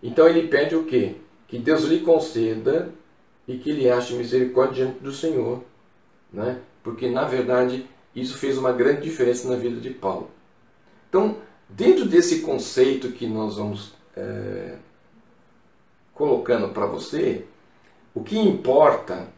[0.03, 1.15] Então ele pede o quê?
[1.49, 2.93] Que Deus lhe conceda
[3.47, 5.63] e que ele ache misericórdia diante do Senhor.
[6.33, 6.61] Né?
[6.85, 10.31] porque na verdade isso fez uma grande diferença na vida de Paulo.
[11.09, 14.77] Então, dentro desse conceito que nós vamos é,
[16.15, 17.45] colocando para você,
[18.15, 19.29] o que importa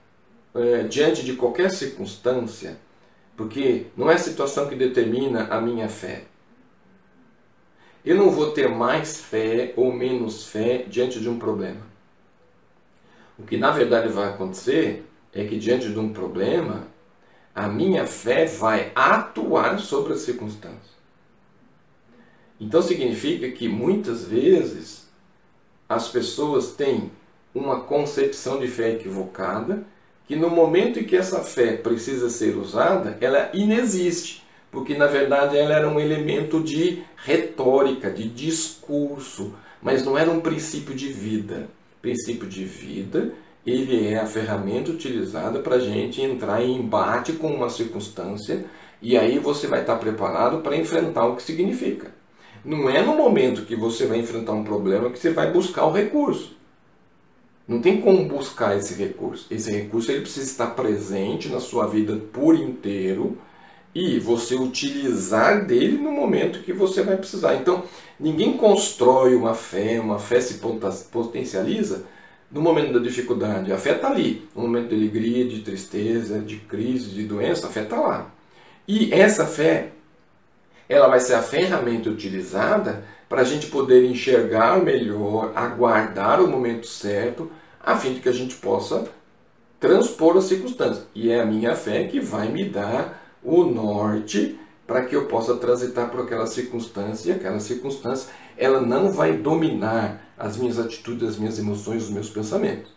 [0.54, 2.76] é, diante de qualquer circunstância,
[3.36, 6.24] porque não é a situação que determina a minha fé.
[8.04, 11.80] Eu não vou ter mais fé ou menos fé diante de um problema.
[13.38, 16.86] O que na verdade vai acontecer é que diante de um problema
[17.54, 20.95] a minha fé vai atuar sobre as circunstâncias.
[22.60, 25.08] Então significa que muitas vezes
[25.88, 27.10] as pessoas têm
[27.54, 29.84] uma concepção de fé equivocada,
[30.26, 35.56] que no momento em que essa fé precisa ser usada, ela inexiste, porque na verdade
[35.56, 41.68] ela era um elemento de retórica, de discurso, mas não era um princípio de vida.
[42.02, 43.32] Princípio de vida
[43.66, 48.64] ele é a ferramenta utilizada para a gente entrar em embate com uma circunstância
[49.02, 52.14] e aí você vai estar preparado para enfrentar o que significa.
[52.66, 55.92] Não é no momento que você vai enfrentar um problema que você vai buscar o
[55.92, 56.56] recurso.
[57.66, 59.46] Não tem como buscar esse recurso.
[59.52, 63.38] Esse recurso ele precisa estar presente na sua vida por inteiro
[63.94, 67.54] e você utilizar dele no momento que você vai precisar.
[67.54, 67.84] Então,
[68.18, 70.60] ninguém constrói uma fé, uma fé se
[71.12, 72.04] potencializa
[72.50, 74.44] no momento da dificuldade, a fé está ali.
[74.56, 78.30] No momento de alegria, de tristeza, de crise, de doença, a fé está lá.
[78.88, 79.92] E essa fé,
[80.88, 86.86] ela vai ser a ferramenta utilizada para a gente poder enxergar melhor, aguardar o momento
[86.86, 87.50] certo,
[87.82, 89.04] a fim de que a gente possa
[89.80, 91.06] transpor as circunstâncias.
[91.14, 95.56] E é a minha fé que vai me dar o norte para que eu possa
[95.56, 101.36] transitar por aquela circunstância, e aquela circunstância ela não vai dominar as minhas atitudes, as
[101.36, 102.94] minhas emoções, os meus pensamentos.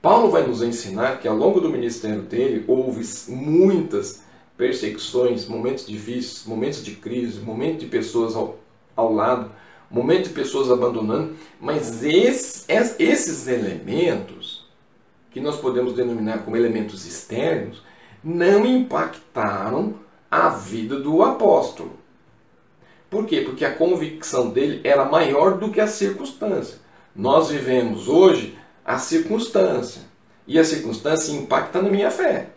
[0.00, 4.22] Paulo vai nos ensinar que ao longo do ministério dele houve muitas
[4.60, 8.58] perseguições, momentos difíceis, momentos de crise, momentos de pessoas ao,
[8.94, 9.50] ao lado,
[9.90, 12.66] momentos de pessoas abandonando, mas esses,
[12.98, 14.68] esses elementos,
[15.30, 17.82] que nós podemos denominar como elementos externos,
[18.22, 19.94] não impactaram
[20.30, 21.98] a vida do apóstolo.
[23.08, 23.40] Por quê?
[23.40, 26.78] Porque a convicção dele era maior do que a circunstância.
[27.16, 30.02] Nós vivemos hoje a circunstância.
[30.46, 32.50] E a circunstância impacta na minha fé.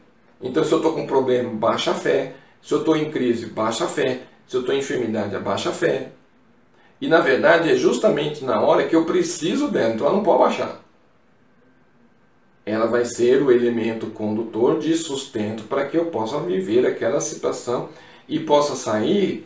[0.44, 2.36] Então, se eu estou com um problema, baixa a fé.
[2.62, 4.24] Se eu estou em crise, baixa a fé.
[4.46, 6.12] Se eu estou em enfermidade, baixa a fé.
[7.04, 10.40] E na verdade é justamente na hora que eu preciso dela, então ela não pode
[10.40, 10.82] baixar.
[12.66, 17.90] Ela vai ser o elemento condutor de sustento para que eu possa viver aquela situação
[18.26, 19.46] e possa sair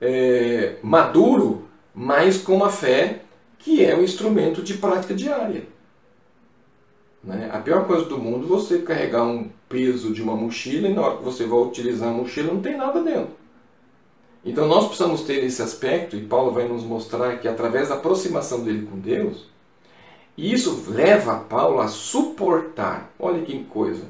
[0.00, 3.20] é, maduro, mas com uma fé
[3.60, 5.68] que é um instrumento de prática diária.
[7.22, 7.48] Né?
[7.52, 11.02] A pior coisa do mundo é você carregar um peso de uma mochila e na
[11.02, 13.36] hora que você vai utilizar a mochila não tem nada dentro.
[14.44, 18.62] Então nós precisamos ter esse aspecto, e Paulo vai nos mostrar que através da aproximação
[18.62, 19.46] dele com Deus,
[20.36, 23.12] isso leva Paulo a suportar.
[23.18, 24.04] Olha que coisa.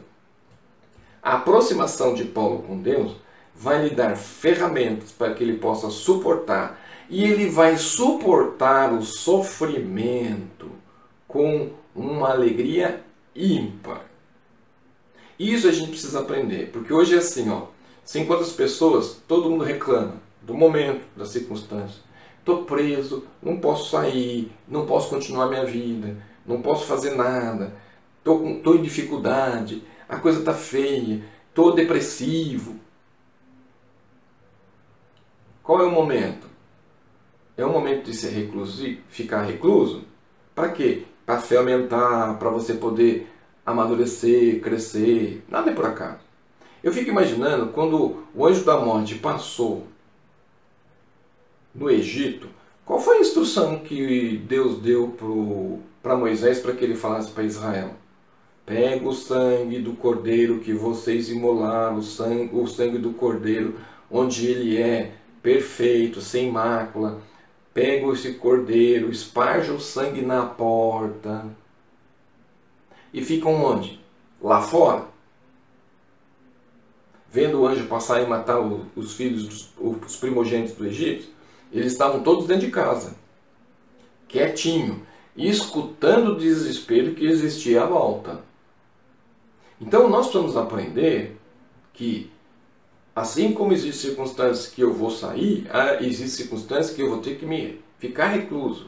[1.23, 3.17] A aproximação de Paulo com Deus
[3.55, 6.79] vai lhe dar ferramentas para que ele possa suportar.
[7.11, 10.71] E ele vai suportar o sofrimento
[11.27, 13.03] com uma alegria
[13.35, 14.03] ímpar.
[15.39, 17.67] Isso a gente precisa aprender, porque hoje é assim, ó.
[18.05, 22.01] Se enquanto as pessoas, todo mundo reclama do momento, da circunstância.
[22.39, 27.77] Estou preso, não posso sair, não posso continuar minha vida, não posso fazer nada,
[28.19, 32.77] estou em dificuldade, a coisa está feia, estou depressivo.
[35.63, 36.49] Qual é o momento?
[37.57, 40.05] É o momento de ser recluso, ficar recluso?
[40.55, 41.05] Para quê?
[41.27, 43.31] Para aumentar, para você poder
[43.71, 45.45] amadurecer, crescer.
[45.49, 46.21] Nada é por acaso.
[46.83, 49.87] Eu fico imaginando quando o anjo da morte passou
[51.75, 52.49] no Egito,
[52.85, 55.15] qual foi a instrução que Deus deu
[56.03, 57.91] para Moisés para que ele falasse para Israel?
[58.65, 63.75] Pega o sangue do cordeiro que vocês imolaram, o sangue, o sangue do cordeiro,
[64.11, 67.21] onde ele é perfeito, sem mácula.
[67.73, 71.47] Pega esse cordeiro, esparja o sangue na porta.
[73.13, 74.01] E ficam onde?
[74.41, 75.07] Lá fora.
[77.31, 81.29] Vendo o anjo passar e matar os filhos, os primogênitos do Egito,
[81.73, 83.17] eles estavam todos dentro de casa,
[84.27, 88.43] quietinho, escutando o desespero que existia à volta.
[89.79, 91.39] Então nós precisamos aprender
[91.93, 92.31] que
[93.19, 95.67] Assim como existem circunstâncias que eu vou sair,
[96.01, 98.87] existem circunstâncias que eu vou ter que me ficar recluso.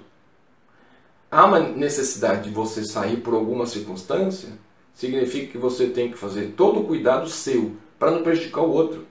[1.30, 4.48] Há uma necessidade de você sair por alguma circunstância,
[4.92, 9.06] significa que você tem que fazer todo o cuidado seu para não prejudicar o outro.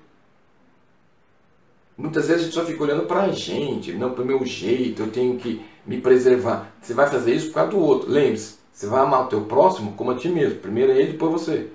[1.97, 5.03] Muitas vezes a gente só fica olhando para a gente, não para o meu jeito,
[5.03, 6.73] eu tenho que me preservar.
[6.81, 8.09] Você vai fazer isso por causa do outro.
[8.09, 10.59] Lembre-se, você vai amar o teu próximo como a ti mesmo.
[10.59, 11.67] Primeiro é ele, depois você.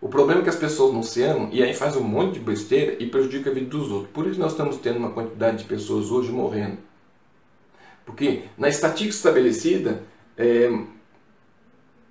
[0.00, 2.40] O problema é que as pessoas não se amam e aí faz um monte de
[2.40, 4.10] besteira e prejudica a vida dos outros.
[4.12, 6.78] Por isso nós estamos tendo uma quantidade de pessoas hoje morrendo.
[8.04, 10.02] Porque na estatística estabelecida,
[10.36, 10.68] é,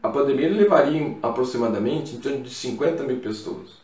[0.01, 3.81] a pandemia levaria aproximadamente em torno de 50 mil pessoas.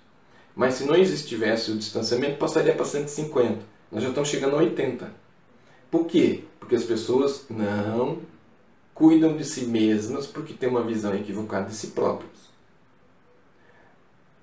[0.56, 3.60] Mas se não existisse o distanciamento, passaria para 150.
[3.91, 5.12] Nós já estamos chegando a 80.
[5.91, 6.43] Por quê?
[6.60, 8.20] Porque as pessoas não
[8.93, 12.48] cuidam de si mesmas porque têm uma visão equivocada de si próprias.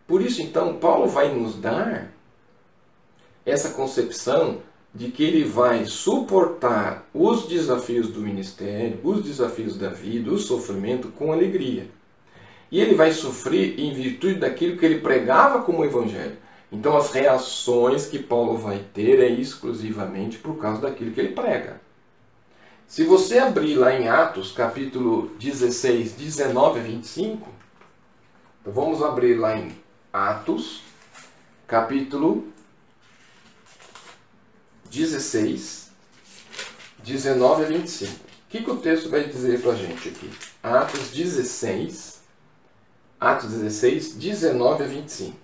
[0.07, 2.13] Por isso, então, Paulo vai nos dar
[3.45, 4.61] essa concepção
[4.95, 11.09] de que ele vai suportar os desafios do ministério, os desafios da vida, o sofrimento
[11.09, 11.89] com alegria.
[12.71, 16.37] E ele vai sofrer em virtude daquilo que ele pregava como evangelho.
[16.71, 21.81] Então, as reações que Paulo vai ter é exclusivamente por causa daquilo que ele prega.
[22.87, 27.49] Se você abrir lá em Atos, capítulo 16, 19 a 25,
[28.61, 29.73] então vamos abrir lá em
[30.13, 30.83] Atos,
[31.67, 32.54] capítulo
[34.95, 35.91] 16,
[37.03, 38.13] 19 a 25.
[38.13, 38.17] O
[38.49, 40.31] que, que o texto vai dizer para a gente aqui?
[40.63, 42.23] Atos 16,
[43.19, 45.37] Atos 16, 19 a 25.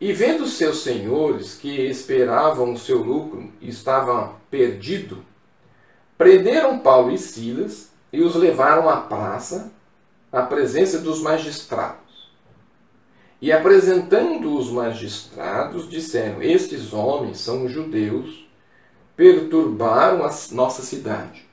[0.00, 5.18] E vendo seus senhores que esperavam o seu lucro e estavam perdidos,
[6.16, 9.72] prenderam Paulo e Silas e os levaram à praça,
[10.30, 12.04] à presença dos magistrados.
[13.42, 18.43] E apresentando os magistrados, disseram: Estes homens são judeus,
[19.16, 21.46] perturbaram a nossa cidade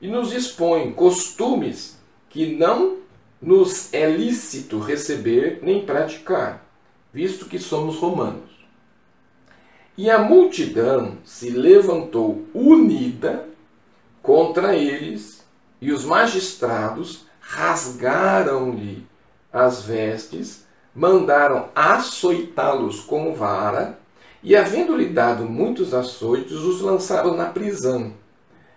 [0.00, 1.98] e nos expõem costumes
[2.28, 2.98] que não
[3.40, 6.66] nos é lícito receber nem praticar,
[7.12, 8.50] visto que somos romanos.
[9.96, 13.48] E a multidão se levantou unida
[14.22, 15.44] contra eles,
[15.80, 19.06] e os magistrados rasgaram-lhe
[19.52, 23.98] as vestes mandaram açoitá-los com vara,
[24.44, 28.12] e, havendo-lhe dado muitos açoites, os lançaram na prisão,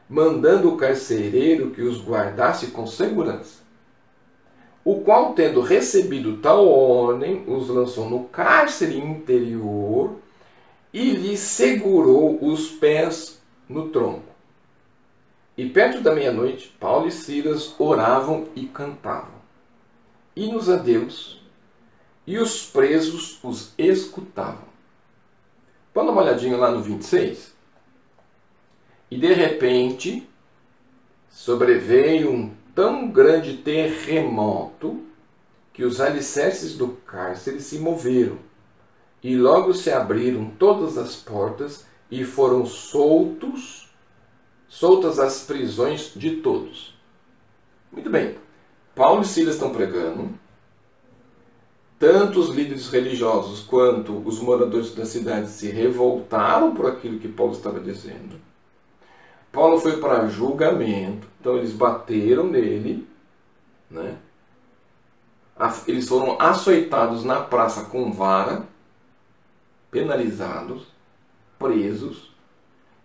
[0.09, 3.61] mandando o carcereiro que os guardasse com segurança.
[4.83, 10.15] O qual, tendo recebido tal ordem, os lançou no cárcere interior
[10.91, 13.39] e lhe segurou os pés
[13.69, 14.23] no tronco.
[15.55, 19.37] E perto da meia-noite, Paulo e Silas oravam e cantavam
[20.37, 21.41] hinos a Deus,
[22.27, 24.76] e os presos os escutavam.
[25.97, 27.55] Vamos dar uma olhadinha lá no 26.
[29.09, 30.29] E de repente
[31.27, 35.03] sobreveio um tão grande terremoto
[35.73, 38.37] que os alicerces do cárcere se moveram,
[39.23, 43.89] e logo se abriram todas as portas e foram soltos,
[44.67, 46.95] soltas as prisões de todos.
[47.91, 48.35] Muito bem.
[48.93, 50.29] Paulo e Silas estão pregando.
[51.99, 57.53] Tanto os líderes religiosos quanto os moradores da cidade se revoltaram por aquilo que Paulo
[57.53, 58.35] estava dizendo.
[59.51, 63.07] Paulo foi para julgamento, então eles bateram nele,
[63.89, 64.17] né?
[65.87, 68.67] Eles foram açoitados na praça com vara,
[69.89, 70.83] penalizados,
[71.57, 72.31] presos,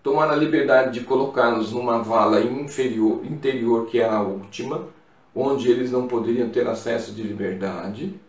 [0.03, 4.86] tomaram a liberdade de colocá-los numa vala inferior, interior, que era a última,
[5.34, 8.20] onde eles não poderiam ter acesso de liberdade.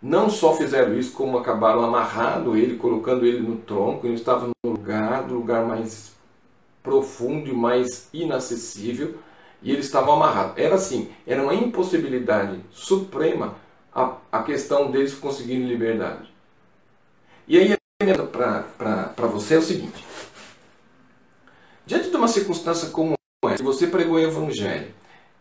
[0.00, 4.06] Não só fizeram isso, como acabaram amarrando ele, colocando ele no tronco.
[4.06, 6.12] Ele estava no lugar, no lugar mais
[6.82, 9.18] profundo e mais inacessível,
[9.60, 10.56] e eles estavam amarrados.
[10.56, 13.56] Era assim, era uma impossibilidade suprema
[13.94, 16.32] a, a questão deles conseguirem liberdade.
[17.46, 17.78] E aí a
[19.16, 20.04] para você é o seguinte:
[21.84, 24.94] diante de uma circunstância como essa, você pregou o evangelho,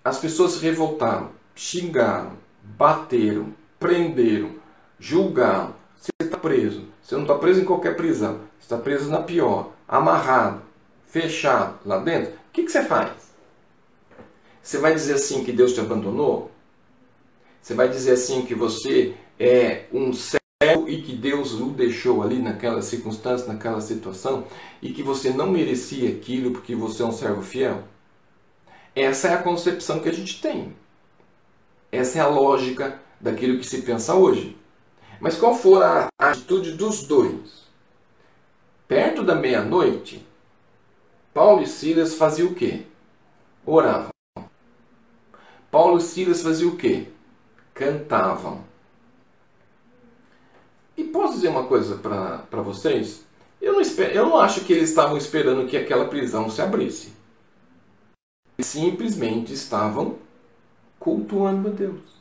[0.04, 2.34] as pessoas se revoltaram, xingaram,
[2.64, 4.52] bateram, prenderam,
[5.00, 5.76] julgaram.
[5.96, 6.86] Você está preso.
[7.02, 8.40] Você não está preso em qualquer prisão.
[8.60, 10.62] Você está preso na pior, amarrado,
[11.06, 12.32] fechado lá dentro.
[12.32, 13.12] O que, que você faz?
[14.62, 16.52] Você vai dizer assim que Deus te abandonou?
[17.62, 20.40] Você vai dizer assim que você é um céu
[20.88, 24.46] e que Deus o deixou ali naquela circunstância, naquela situação,
[24.82, 27.84] e que você não merecia aquilo porque você é um servo fiel?
[28.96, 30.76] Essa é a concepção que a gente tem.
[31.92, 34.58] Essa é a lógica daquilo que se pensa hoje.
[35.20, 37.66] Mas qual for a atitude dos dois?
[38.88, 40.26] Perto da meia-noite,
[41.34, 42.84] Paulo e Silas faziam o quê?
[43.66, 44.10] Oravam.
[45.70, 47.08] Paulo e Silas faziam o quê?
[47.74, 48.64] Cantavam.
[50.96, 53.26] E posso dizer uma coisa para vocês?
[53.62, 57.18] Eu não, espero, eu não acho que eles estavam esperando que aquela prisão se abrisse
[58.60, 60.18] simplesmente estavam
[61.00, 62.17] cultuando a Deus.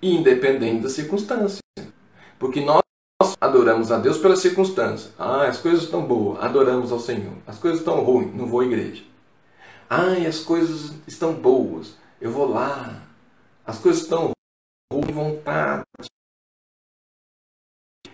[0.00, 1.60] Independente da circunstância.
[2.38, 2.82] Porque nós
[3.40, 5.10] adoramos a Deus pela circunstância.
[5.18, 7.34] Ah, as coisas estão boas, adoramos ao Senhor.
[7.46, 9.02] As coisas estão ruins, não vou à igreja.
[9.90, 13.02] Ah, as coisas estão boas, eu vou lá.
[13.66, 14.30] As coisas estão
[14.92, 15.82] ruins, vontade.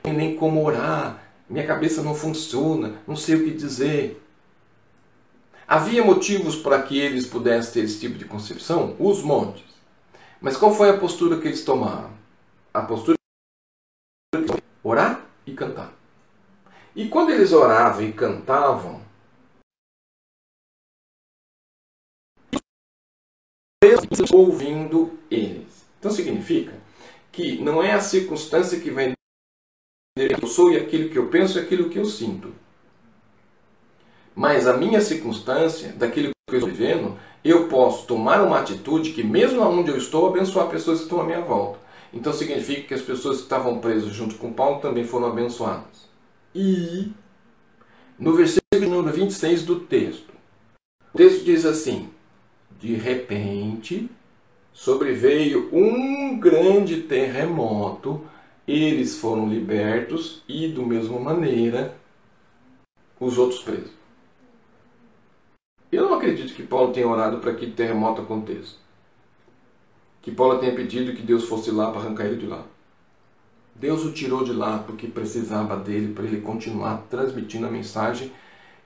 [0.05, 4.22] Nem como orar, minha cabeça não funciona, não sei o que dizer.
[5.66, 8.95] Havia motivos para que eles pudessem ter esse tipo de concepção?
[8.99, 9.74] Os montes.
[10.45, 12.12] Mas qual foi a postura que eles tomaram?
[12.74, 13.16] A postura
[14.36, 15.90] de orar e cantar.
[16.95, 19.03] E quando eles oravam e cantavam,
[24.30, 25.86] ouvindo eles.
[25.99, 26.78] Então significa
[27.32, 29.14] que não é a circunstância que vai
[30.18, 32.55] eu sou e aquilo que eu penso e aquilo que eu sinto.
[34.34, 39.22] Mas a minha circunstância, daquilo que eu estou vivendo, eu posso tomar uma atitude que,
[39.22, 41.78] mesmo onde eu estou, abençoar pessoas que estão à minha volta.
[42.12, 46.09] Então significa que as pessoas que estavam presas junto com Paulo também foram abençoadas.
[46.55, 47.12] E
[48.18, 50.32] no versículo número 26 do texto,
[51.12, 52.09] o texto diz assim:
[52.80, 54.09] De repente
[54.72, 58.20] sobreveio um grande terremoto,
[58.66, 61.97] eles foram libertos e, do mesma maneira,
[63.20, 63.92] os outros presos.
[65.95, 68.74] Eu não acredito que Paulo tenha orado para que terremoto aconteça.
[70.20, 72.64] Que Paulo tenha pedido que Deus fosse lá para arrancar ele de lá.
[73.76, 78.32] Deus o tirou de lá porque precisava dele para ele continuar transmitindo a mensagem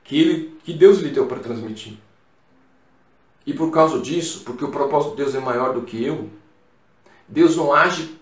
[0.04, 1.94] que, ele, que Deus lhe deu para transmitir.
[3.46, 6.28] E por causa disso, porque o propósito de Deus é maior do que eu,
[7.26, 8.18] Deus não age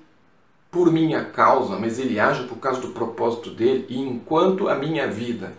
[0.71, 3.87] por minha causa, mas ele age por causa do propósito dele.
[3.89, 5.55] E enquanto a minha vida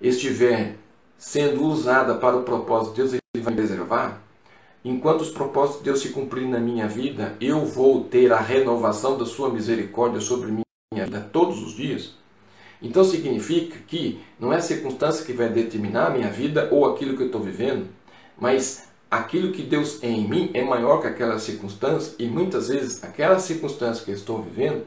[0.00, 0.76] estiver
[1.18, 4.20] sendo usada para o propósito de Deus, Ele vai me preservar.
[4.84, 9.18] Enquanto os propósitos de Deus se cumprirem na minha vida, eu vou ter a renovação
[9.18, 12.14] da Sua misericórdia sobre minha vida todos os dias.
[12.80, 17.16] Então significa que não é a circunstância que vai determinar a minha vida ou aquilo
[17.16, 17.88] que eu estou vivendo,
[18.38, 23.02] mas aquilo que Deus é em mim é maior que aquela circunstância e muitas vezes
[23.02, 24.84] aquela circunstância que eu estou vivendo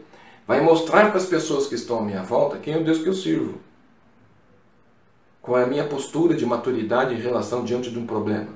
[0.47, 3.07] vai mostrar para as pessoas que estão à minha volta quem é o Deus que
[3.07, 3.59] eu sirvo.
[5.41, 8.49] Qual é a minha postura de maturidade em relação diante de um problema?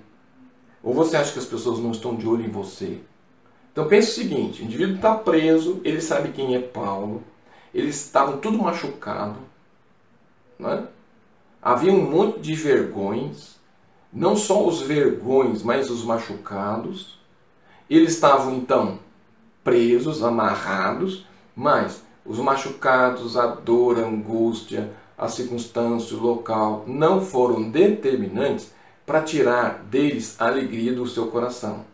[0.84, 3.00] Ou você acha que as pessoas não estão de olho em você?
[3.72, 7.24] Então pense o seguinte: o indivíduo está preso, ele sabe quem é Paulo,
[7.74, 9.40] eles estavam tudo machucado,
[10.60, 10.88] né?
[11.62, 13.58] havia um monte de vergões,
[14.12, 17.18] não só os vergões, mas os machucados.
[17.90, 19.00] Eles estavam então
[19.64, 21.26] presos, amarrados,
[21.56, 24.94] mas os machucados, a dor, a angústia,
[25.24, 28.74] a circunstância, o local não foram determinantes
[29.06, 31.86] para tirar deles a alegria do seu coração.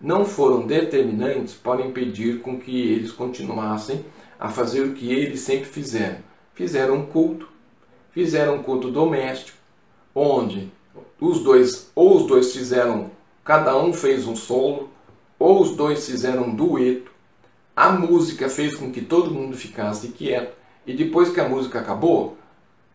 [0.00, 4.04] Não foram determinantes para impedir com que eles continuassem
[4.38, 6.18] a fazer o que eles sempre fizeram.
[6.54, 7.48] Fizeram um culto,
[8.12, 9.58] fizeram um culto doméstico,
[10.14, 10.70] onde
[11.20, 13.10] os dois, ou os dois fizeram,
[13.44, 14.90] cada um fez um solo,
[15.40, 17.10] ou os dois fizeram um dueto.
[17.74, 20.56] A música fez com que todo mundo ficasse quieto,
[20.86, 22.36] e depois que a música acabou,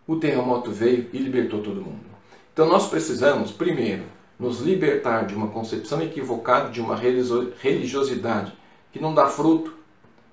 [0.08, 2.12] o terremoto veio e libertou todo mundo.
[2.54, 4.04] Então nós precisamos, primeiro,
[4.40, 8.54] nos libertar de uma concepção equivocada de uma religiosidade
[8.92, 9.74] que não dá fruto,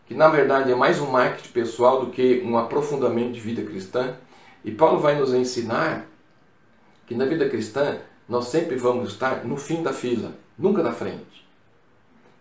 [0.07, 4.17] que na verdade é mais um marketing pessoal do que um aprofundamento de vida cristã.
[4.65, 6.07] E Paulo vai nos ensinar
[7.07, 7.99] que na vida cristã
[8.29, 11.47] nós sempre vamos estar no fim da fila, nunca na frente.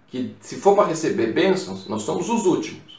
[0.07, 2.96] Que se for para receber bênçãos, nós somos os últimos.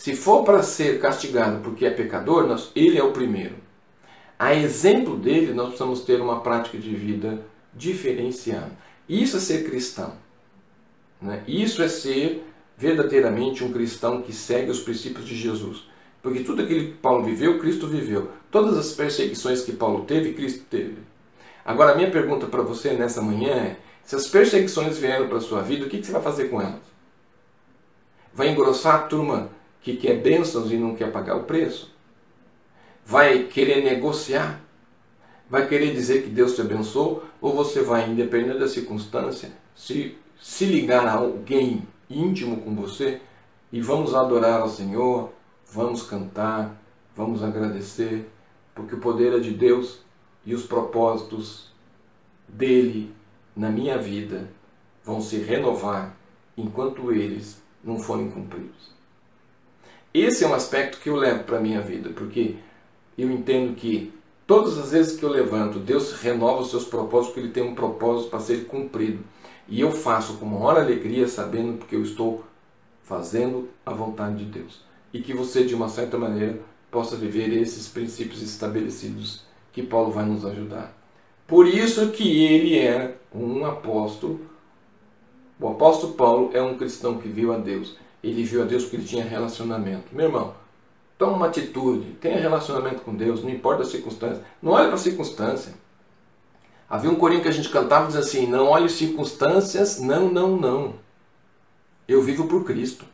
[0.00, 3.56] Se for para ser castigado porque é pecador, nós, ele é o primeiro.
[4.38, 7.44] A exemplo dele, nós precisamos ter uma prática de vida
[7.74, 8.72] diferenciada.
[9.06, 10.14] Isso é ser cristão.
[11.20, 11.44] Né?
[11.46, 12.42] Isso é ser
[12.78, 15.86] verdadeiramente um cristão que segue os princípios de Jesus.
[16.22, 18.30] Porque tudo aquilo que Paulo viveu, Cristo viveu.
[18.50, 20.96] Todas as perseguições que Paulo teve, Cristo teve.
[21.62, 25.42] Agora, a minha pergunta para você nessa manhã é: se as perseguições vieram para a
[25.42, 26.80] sua vida, o que você vai fazer com elas?
[28.32, 31.94] Vai engrossar a turma que quer bênçãos e não quer pagar o preço?
[33.04, 34.60] Vai querer negociar?
[35.48, 37.24] Vai querer dizer que Deus te abençoou?
[37.40, 43.20] Ou você vai, independente da circunstância, se, se ligar a alguém íntimo com você
[43.72, 45.32] e vamos adorar ao Senhor,
[45.66, 46.80] vamos cantar,
[47.16, 48.28] vamos agradecer,
[48.74, 50.00] porque o poder é de Deus
[50.44, 51.72] e os propósitos
[52.48, 53.14] dele
[53.56, 54.48] na minha vida
[55.04, 56.16] vão se renovar
[56.56, 58.99] enquanto eles não forem cumpridos.
[60.12, 62.56] Esse é um aspecto que eu levo para a minha vida, porque
[63.16, 64.12] eu entendo que
[64.46, 67.74] todas as vezes que eu levanto, Deus renova os seus propósitos, porque Ele tem um
[67.74, 69.22] propósito para ser cumprido.
[69.68, 72.44] E eu faço com maior alegria, sabendo que eu estou
[73.04, 74.80] fazendo a vontade de Deus.
[75.12, 79.42] E que você, de uma certa maneira, possa viver esses princípios estabelecidos
[79.72, 80.92] que Paulo vai nos ajudar.
[81.46, 84.40] Por isso que ele é um apóstolo.
[85.60, 87.96] O apóstolo Paulo é um cristão que viu a Deus.
[88.22, 90.14] Ele viu a Deus porque ele tinha relacionamento.
[90.14, 90.54] Meu irmão,
[91.18, 94.42] toma uma atitude, tenha relacionamento com Deus, não importa a circunstância.
[94.62, 95.74] Não olhe para a circunstância.
[96.88, 100.94] Havia um corinho que a gente cantava dizia assim: Não olhe circunstâncias, não, não, não.
[102.08, 103.04] Eu vivo por Cristo.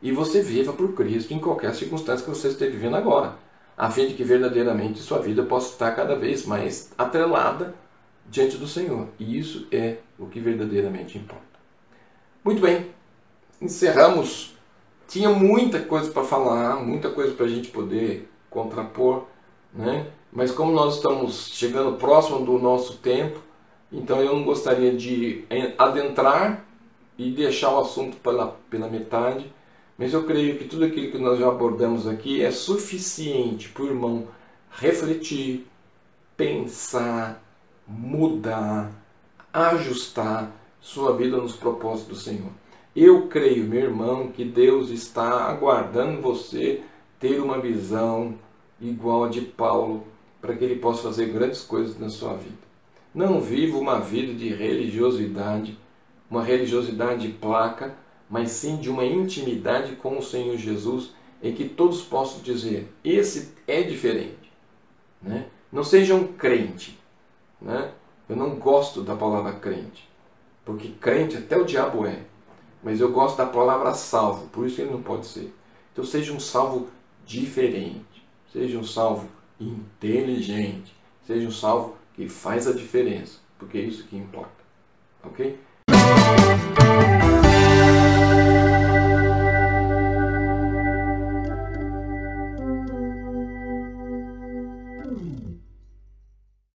[0.00, 3.34] E você viva por Cristo em qualquer circunstância que você esteja vivendo agora,
[3.76, 7.74] a fim de que verdadeiramente sua vida possa estar cada vez mais atrelada
[8.30, 9.08] diante do Senhor.
[9.18, 11.42] E isso é o que verdadeiramente importa.
[12.44, 12.90] Muito bem,
[13.60, 14.56] encerramos.
[15.06, 19.24] Tinha muita coisa para falar, muita coisa para a gente poder contrapor,
[19.72, 20.06] né?
[20.30, 23.40] Mas como nós estamos chegando próximo do nosso tempo,
[23.90, 25.44] então eu não gostaria de
[25.78, 26.64] adentrar
[27.16, 29.50] e deixar o assunto pela, pela metade,
[29.96, 33.86] mas eu creio que tudo aquilo que nós já abordamos aqui é suficiente para o
[33.86, 34.28] irmão
[34.70, 35.66] refletir,
[36.36, 37.42] pensar,
[37.86, 38.92] mudar,
[39.52, 42.52] ajustar sua vida nos propósitos do Senhor.
[43.00, 46.82] Eu creio, meu irmão, que Deus está aguardando você
[47.20, 48.34] ter uma visão
[48.80, 50.04] igual a de Paulo
[50.40, 52.58] para que ele possa fazer grandes coisas na sua vida.
[53.14, 55.78] Não viva uma vida de religiosidade,
[56.28, 57.94] uma religiosidade de placa,
[58.28, 63.54] mas sim de uma intimidade com o Senhor Jesus, em que todos possam dizer: esse
[63.68, 64.50] é diferente.
[65.22, 65.46] Né?
[65.70, 66.98] Não seja um crente.
[67.62, 67.92] Né?
[68.28, 70.10] Eu não gosto da palavra crente,
[70.64, 72.26] porque crente até o diabo é.
[72.82, 75.52] Mas eu gosto da palavra salvo, por isso ele não pode ser.
[75.92, 76.88] Então seja um salvo
[77.26, 79.28] diferente, seja um salvo
[79.60, 80.94] inteligente,
[81.26, 84.50] seja um salvo que faz a diferença, porque é isso que importa.
[85.24, 85.58] Ok?